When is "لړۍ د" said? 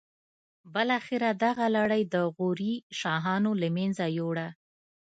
1.77-2.15